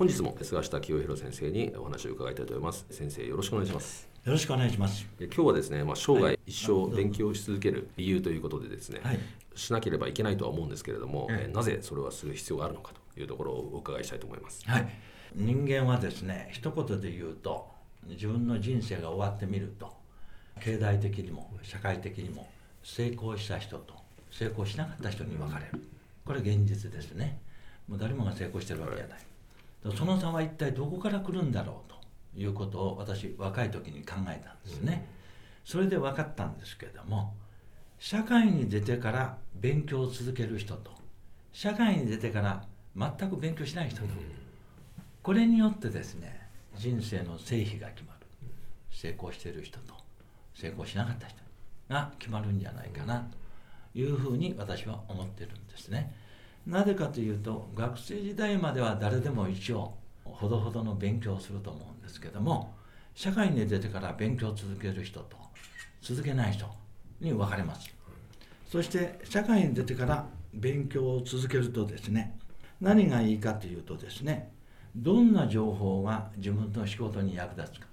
[0.00, 2.86] 本日も菅下清弘先生にお話を伺いたいと思います。
[2.88, 4.08] 先生よろしくお願いします。
[4.24, 5.06] よろしくお願いします。
[5.20, 9.18] 今日はですね、まあ、生涯一生勉強し続ける理由ということでですね、はい、
[9.54, 14.88] しなければいけないとは思うんですけれども、はい、なぜそれはする必要があるのかというところをお伺いしたいと思います、はい、
[15.34, 17.68] 人間はですね一言で言うと
[18.06, 19.92] 自分の人生が終わってみると
[20.62, 22.48] 経済的にも社会的にも
[22.82, 23.92] 成功した人と
[24.30, 25.72] 成功しなかった人に分かれる。
[26.24, 27.38] これ現実ですね。
[27.86, 29.18] もう誰もが成功してるわけじゃない、
[29.96, 35.06] その差は一体どこから来るんだろうということを私若い時に考えたんですね、
[35.64, 37.34] それで分かったんですけれども
[37.98, 40.90] 社会に出てから勉強を続ける人と
[41.52, 42.64] 社会に出てから
[42.96, 44.06] 全く勉強しない人と、
[45.22, 46.40] これによってですね
[46.76, 48.20] 人生の成否が決まる。
[49.00, 49.94] 成功している人と
[50.54, 51.38] 成功しなかった人
[51.88, 53.26] が決まるんじゃないかな
[53.94, 56.14] というふうに私は思ってるんですね
[56.70, 59.92] なぜかというと学生時代までは誰でも一応
[60.24, 62.72] ほどほどの勉強をすると思うんですけども
[63.12, 65.36] 社会に出てから勉強を続ける人と
[66.00, 66.66] 続けない人
[67.20, 67.90] に分かれます。
[68.70, 72.38] そして社会に出てから勉強を続けるとですね
[72.80, 74.52] 何がいいかというとですね
[74.94, 77.86] どんな情報が自分の仕事に役立つか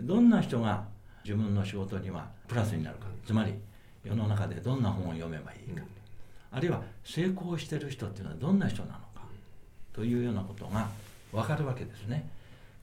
[0.00, 0.86] どんな人が
[1.24, 3.54] 自分の仕事にはプラスになるかつまり
[4.02, 5.82] 世の中でどんな本を読めばいいか、
[6.54, 9.04] あるいは成功してる人っていうのはどんな人なのか
[9.92, 10.88] というようなことが
[11.32, 12.30] 分かるわけですね。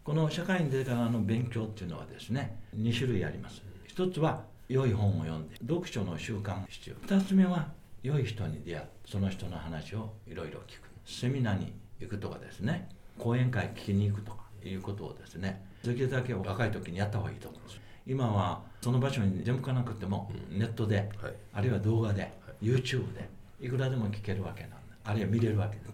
[0.03, 3.61] この社会に出てからの勉強っていうのはですね2種類あります。
[3.87, 6.95] 一つは良い本を読んで読書の習慣必要。
[6.95, 7.69] 2つ目は
[8.03, 10.89] 良い人に出会うその人の話をいろいろ聞く。
[11.05, 11.71] セミナーに
[12.01, 12.89] 行くとかですね。
[13.17, 17.79] 講演会聞きに行くとかいうことをですねできるだけ若い時にやった方がいいと思うんです。
[18.05, 22.27] 今はその場所に全部かなくてもネットで、うんはい、あるいは動画で、は
[22.61, 23.29] い、YouTube で
[23.61, 25.91] いくらでも聞けるわけなんであるいは見れるわけです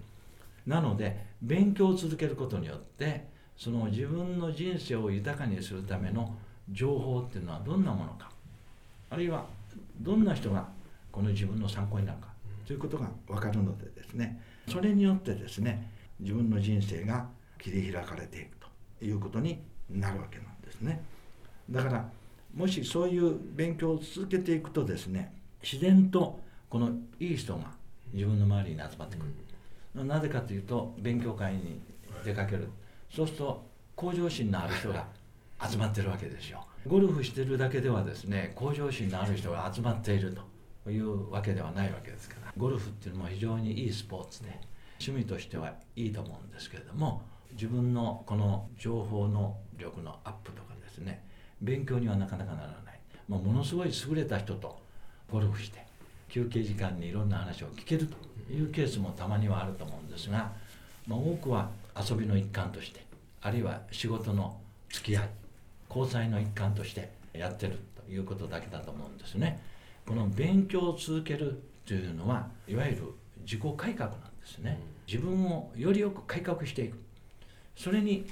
[0.65, 6.35] なので勉強を続けることによってその自分の人生を豊かにするための
[6.71, 8.29] 情報っていうのはどんなものか。
[9.09, 9.45] あるいは
[10.01, 10.67] どんな人が
[11.11, 12.27] この自分の参考になるか。
[12.65, 14.39] ということが分かるのでですね。
[14.67, 15.89] それによってですね
[16.19, 18.57] 自分の人生が切り開かれていく
[18.99, 21.01] ということになるわけなんですね。
[21.69, 22.09] だから
[22.53, 26.39] もしそういう勉強を続けていくとですね自然と
[26.69, 26.89] この
[27.19, 27.71] いい人が
[28.13, 29.25] 自分の周りに集まってく
[29.95, 31.81] る、なぜかというと勉強会に
[32.23, 32.69] 出かける。
[33.09, 35.07] そうすると向上心のある人が
[35.65, 36.65] 集まってるわけですよ。
[36.85, 40.37] ゴルフしてるだけではですね向上心のある人が集まっている
[40.85, 42.53] というわけではないわけですから。
[42.57, 44.59] ゴルフっていうのも非常にいいスポーツで
[44.99, 47.21] 趣味としてはいいと思うんですけれども
[47.53, 51.23] 自分のこの情報の力のアップとかですね
[51.61, 54.79] 勉強にはなかなかならない、まあ、ものすごい優れた人と
[55.31, 55.86] ゴルフして
[56.29, 60.51] 休憩時間にいろんな話を聞けるというケースもたまにはあると思うんですが、
[61.07, 63.05] まあ、多くは遊びの一環として
[63.41, 64.57] あるいは仕事の
[64.89, 65.29] 付き合い
[65.89, 69.61] 交際の一環としてやってるということだけだと思うんですね。
[70.05, 73.03] この勉強を続けるというのはいわゆる
[73.41, 74.79] 自己改革なんですね。
[75.07, 76.97] 自分をよりよく改革していく
[77.75, 78.27] それに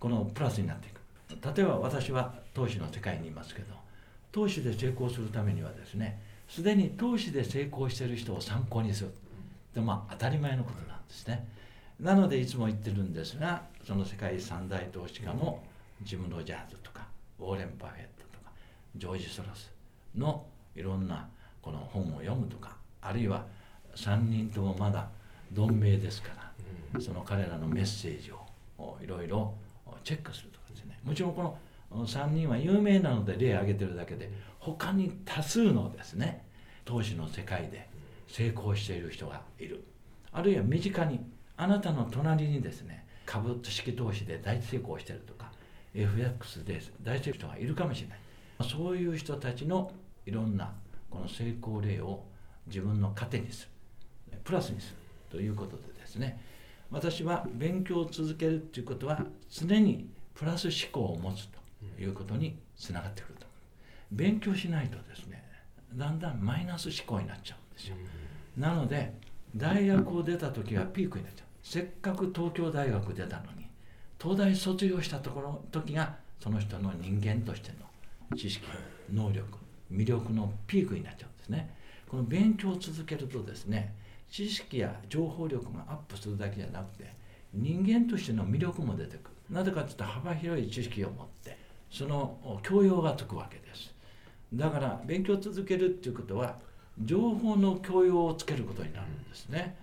[0.00, 3.74] このプラスになっていく例えば私は投資の世界にいますけど
[4.32, 9.10] 投資で成功するためにはですねすでに投資で成功している人を参考にする。
[9.74, 11.48] でまあ当たり前のことなんですね。
[12.00, 15.62] なのでいつも言ってるんですがその世界三大投資家の
[16.02, 17.06] ジム・ロジャーズとか
[17.38, 18.50] ウォーレン・バフェットとか
[18.96, 19.70] ジョージ・ソロス
[20.14, 20.44] の
[20.74, 21.26] いろんな
[21.62, 23.46] この本を読むとかあるいは
[23.94, 25.08] 3人ともまだ
[25.52, 26.28] 同盟ですか
[26.94, 29.54] らその彼らのメッセージをいろいろ
[30.04, 30.98] チェックするとかですね。
[31.02, 31.56] もちろんこの
[31.90, 36.44] 3人は有名なので例を挙げてるだけで他に多数のですね
[36.84, 37.88] 投資の世界で
[38.28, 39.84] 成功している人がいる。
[40.32, 41.20] あるいは身近に
[41.56, 45.50] あなたの隣にですね株式投資で大成功してるとか
[45.94, 48.18] FX で大成功人がいるかもしれない。
[48.68, 49.92] そういう人たちの
[50.24, 50.72] いろんな
[51.10, 52.24] この成功例を
[52.66, 53.68] 自分の糧にす
[54.32, 54.38] る。
[54.44, 54.96] プラスにする
[55.30, 56.40] ということでですね。
[56.90, 61.65] 私は勉強を続けるということは常にプラス思考を持つと。
[61.98, 63.46] いうことにつながってくると。
[64.12, 65.42] 勉強しないとですね
[65.94, 67.96] だんだんマイナス思考になっちゃうんですよ。
[68.56, 69.14] なので
[69.54, 71.46] 大学を出た時はピークになっちゃう。
[71.62, 73.66] せっかく東京大学出たのに
[74.20, 77.72] 東大卒業したところ時がその人の人間として
[78.30, 78.66] の知識
[79.12, 79.46] 能力
[79.92, 81.74] 魅力のピークになっちゃうんですね。
[82.08, 83.94] この勉強を続けるとですね
[84.30, 87.12] 知識や情報力がアップするだけじゃなくて
[87.52, 89.36] 人間としての魅力も出てくる。
[89.50, 91.56] なぜかというと幅広い知識を持って
[91.90, 93.94] その教養がつくわけです。
[94.52, 96.58] だから勉強を続けるっていうことは
[97.02, 99.76] 情報の教養をつけることになるんですね。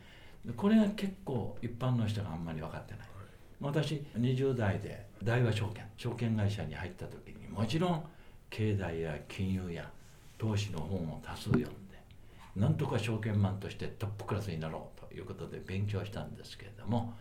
[0.58, 3.08] これが結構一般の人があんまり分かってない。
[3.62, 8.04] 私20代で大和証券証券会社に入った時にもちろん
[8.50, 9.90] 経済や金融や
[10.38, 11.72] 投資の本を多数読んで
[12.58, 17.14] なんとか証券マンとしてトップクラスになろうということで勉強したんですけれども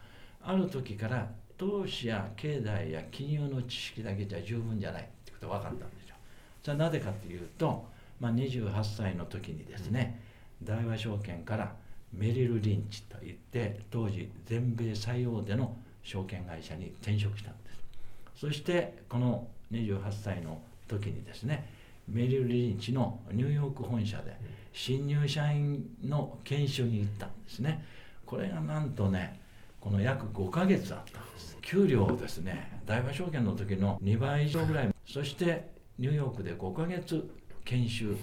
[0.43, 1.31] ある時から
[1.62, 6.17] 投資や経済や金融の知識だけじゃ十分じゃないってことが分かったんですよ。
[6.61, 7.85] じゃあなぜかというと、
[8.19, 10.20] まあ、28歳の時にですね
[10.64, 11.73] 大和証券から
[12.12, 18.41] メリル・リンチといって当時全米最大手の証券会社に転職したんです。
[18.41, 21.69] そしてこの28歳の時にですね
[22.09, 24.37] メリル・リンチのニューヨーク本社で
[24.73, 27.85] 新入社員の研修に行ったんですね。
[28.26, 29.42] これがなんとね
[29.82, 31.58] この約5ヶ月あったんです。
[31.61, 34.94] 給料をですね大和証券の時の2倍以上ぐらい。
[35.05, 37.29] そしてニューヨークで5ヶ月
[37.64, 38.17] 研修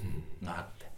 [0.43, 0.89] があって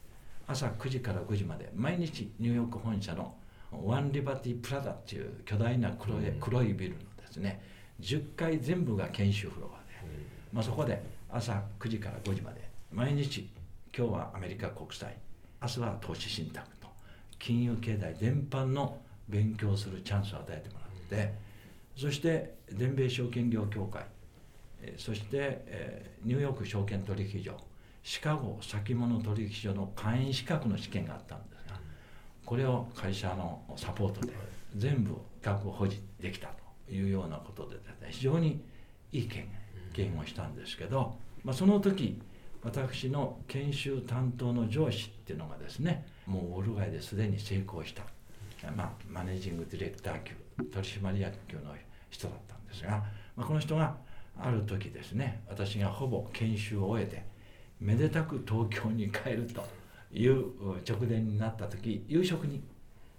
[0.47, 3.35] 朝9時から5時まで毎日ニューヨーク本社の
[3.71, 7.61] ワンリバティプラザっていう巨大な黒い黒いビルのですね
[8.01, 10.07] 10階全部が研修フロアで、
[10.51, 13.49] まあ、そこで朝9時から5時まで毎日
[13.95, 15.15] 今日はアメリカ国債
[15.61, 16.87] 明日は投資信託と
[17.39, 18.97] 金融経済全般の
[19.31, 21.33] 勉強するチャンスを与えてもらって
[21.95, 24.05] そして全米証券業協会
[24.97, 27.55] そして、ニューヨーク証券取引所
[28.01, 31.79] シカゴ先物取引所の会員資格の試験があったんですが
[32.45, 34.33] これを会社のサポートで
[34.75, 36.49] 全部学保持できた
[36.87, 38.63] というようなことで、ね、非常に
[39.11, 39.45] いい経
[39.93, 42.19] 験をしたんですけど、まあ、その時
[42.63, 48.03] 私の研修担当の上司っていうのがですねもうウォール街ですでに成功した、
[48.75, 50.35] まあ、マネージングディレクター級
[50.65, 51.73] 取締役級の
[52.09, 53.03] 人だったんですが、
[53.35, 53.95] まあ、この人が
[54.39, 57.23] ある時ですね私がほぼ研修を終えて
[57.79, 59.63] めでたく東京に帰ると
[60.13, 60.45] いう
[60.87, 62.61] 直前になった時夕食に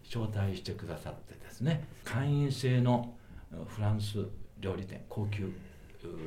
[0.04, 3.14] 招待してくださってですね会員制の
[3.66, 4.26] フランス
[4.60, 5.50] 料理店高級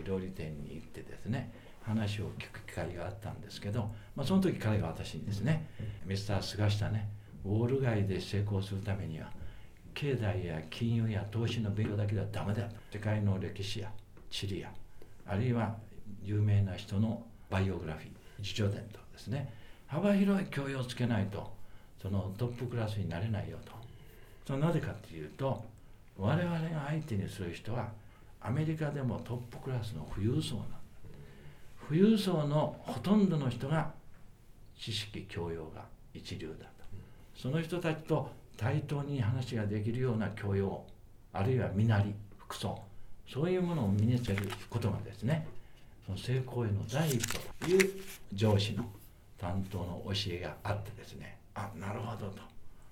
[0.06, 5.70] 料理店に行ってですね話を聞く機会があったんですけど、まあ、その時彼が私にですね
[6.06, 7.10] 「ミスター菅下ね
[7.46, 9.30] ウォール街で成功するためには
[9.94, 13.92] 経済や金融や投資の勉強だけではダメだ」世界の歴史や
[14.30, 14.72] 地理や
[15.26, 15.76] あるいは
[16.24, 18.10] 有名な人のバイオグラフィー
[18.40, 19.54] 自叙伝とですね。
[19.88, 21.54] 幅広い教養をつけないと
[22.02, 23.72] そのトップクラスになれないよと。
[24.46, 25.64] それなぜかっていうと
[26.18, 27.92] 我々が相手にする人は
[28.42, 30.66] アメリカでもトップクラスの富裕層なん
[31.88, 33.92] 富裕層のほとんどの人が
[34.78, 36.75] 知識教養が一流だ。
[37.36, 40.84] その人たちと対等に話ができるような教養
[41.34, 42.82] あるいは身なり服装
[43.28, 45.48] そういうものを身につけることがですね
[46.06, 47.92] その成功への第一歩という
[48.34, 48.86] 上司の
[49.40, 52.32] 担当の教えがあってですねあなるほど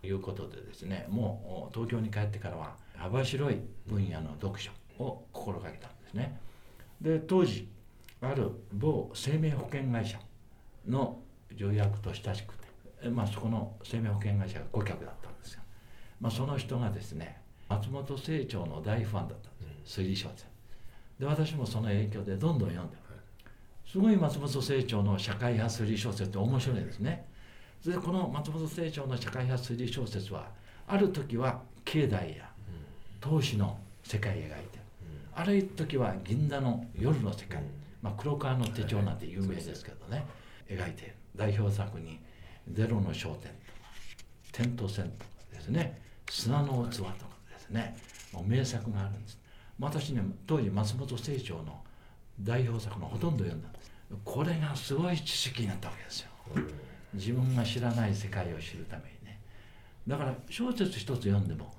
[0.02, 6.38] ということでですねもう東京に帰ってからは幅広い分野の読書を心がけたんですね。
[7.02, 7.68] で当時
[8.22, 10.18] ある某生命保険会社
[10.88, 11.20] の
[11.56, 12.54] 条約と親しく、
[13.10, 15.64] まあ、そこの生命保険会社が顧客だったんですが、
[16.22, 17.38] まあ、その人がですね
[17.70, 20.46] 松本清張の大ファンだったんです推理小説。
[21.20, 22.98] で私もその影響でどんどん読んで
[23.94, 27.28] すごい松本清張の社会派推理小説って面白いですね。
[27.86, 30.48] でこの松本清張の社会派推理小説は
[30.88, 32.50] ある時は経済や
[33.22, 34.80] 投資の世界を描いて
[35.36, 37.62] ある時は銀座の夜の世界、
[38.02, 40.26] まあ、黒川の手帳なんて有名ですけどね。
[40.68, 42.20] 描いて代表作に
[42.72, 43.74] 「ゼロの商店」と。
[43.74, 43.80] か
[44.52, 47.14] 「点と線」とかですね「砂の器」とか
[47.50, 47.98] ですね。
[48.32, 49.40] もう名作があるんです。
[49.80, 51.84] 私ね当時松本清張の
[52.40, 53.92] 代表作のほとんど読んだんです。
[54.24, 56.30] これがすごい知識になったわけですよ。
[57.14, 59.40] 自分が知らない世界を知るためにね。
[60.08, 61.74] だから小説一つ読んでも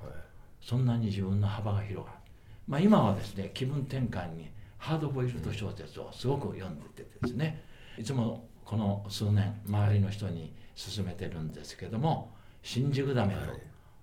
[0.60, 2.18] そんなに自分の幅が広がる
[2.66, 4.48] まあ今はですね気分転換に
[4.78, 7.64] ハードボイルド小説をすごく読んでてですね。
[7.98, 13.34] いつもこの数年周りの人に勧めてるんですけども「新宿ダメ」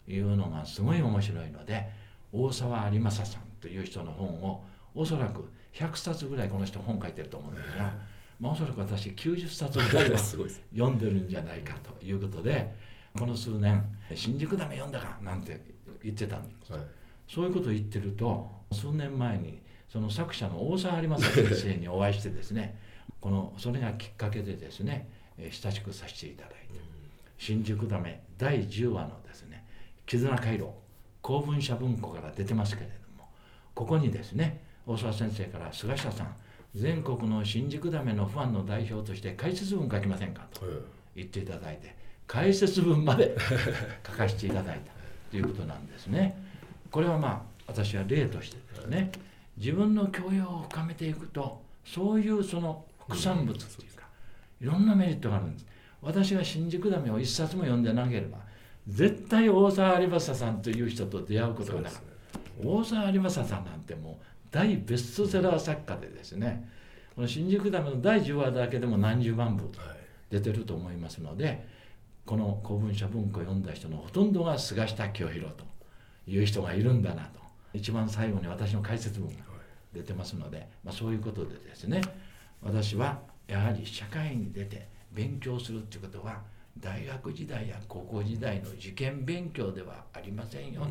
[0.06, 1.90] というのがすごい面白いので
[2.32, 4.64] 大沢有正さんという人の本を
[4.96, 7.94] おそらく100冊ぐらいこの人本書いてると思うんですが、
[8.40, 10.18] まあ、おそらく私90冊ぐらいは
[10.74, 12.74] 読んでるんじゃないかということで
[13.18, 13.84] この数年
[14.16, 15.60] 「新宿ダメ読んだか」なんて
[16.04, 16.82] 言ってたんです、はい、
[17.28, 22.80] そういうことを言ってると数年前にその作者の大沢有正先生にお会いしてですね
[23.20, 26.58] このそれがきっかけでですね親しくさせていただいて
[27.38, 29.66] 「新宿ダメ」第10話のですね
[30.06, 30.70] 「絆回路」
[31.22, 33.30] 公文社文庫から出てますけれども
[33.76, 36.36] ここにですね大沢先生から菅下さん
[36.76, 40.62] 全国の新宿ダメのファンの代表として解説文書きませんかと
[41.16, 41.96] 言っていただいて
[42.28, 43.36] 解説文まで
[44.08, 44.92] 書かせていただいた
[45.30, 46.38] ということなんですね。
[46.90, 49.12] これはまあ私は例としてですね
[49.58, 54.06] 自分の教養を深めていくとそういうその副産物っていうか
[54.62, 55.66] いろんなメリットがあるんです。
[56.02, 58.40] 私が新宿ダメを一冊も読んでなければ
[58.88, 62.68] 絶対大沢有正さんという人と出会うことがなかった。
[62.68, 66.68] 大沢有正さんなんてもう大ベストセラー作家でですね
[67.16, 69.70] この新宿ダムの第10話だけでも何十万部
[70.30, 71.68] 出てると思いますので、
[72.26, 75.66] この公文社文庫を読んだ人のほとんどが菅下清弘と
[76.28, 77.40] いう人がいるんだなと
[77.74, 79.36] 一番最後に私の解説文が
[79.94, 82.02] 出てますので、まあ、そういうことでですね
[82.64, 86.42] 私はやはり社会に出て勉強するっていうことは
[86.80, 90.82] 大学時代や高校時代の受験勉強ではありませんよ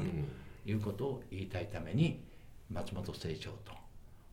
[0.64, 2.20] ということを言いたいために
[2.70, 3.72] 松本清張と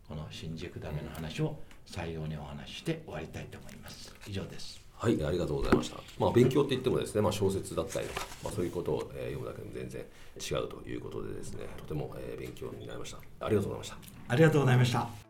[0.07, 5.97] この新宿ダメの話を採用にお話しして終わりたいと思います以上ですはい、ありがとうございました。
[6.17, 13.17] まあ、勉強って言ってもですね、まあ、小説だったりとか、まあ、そういうことを、えー、読むだけでも全然違うということでですね、とても、えー、勉強になりました。
[13.45, 13.97] ありがとうございました。
[14.27, 15.26] ありがとうございました。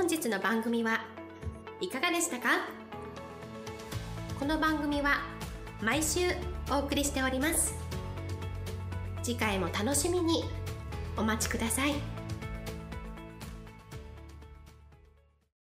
[0.00, 1.02] 本日の番組は
[1.78, 2.66] いかがでしたか？
[4.38, 5.18] この番組は
[5.82, 6.20] 毎週
[6.70, 7.74] お送りしております。
[9.22, 10.44] 次回も楽しみに
[11.18, 11.92] お待ちください。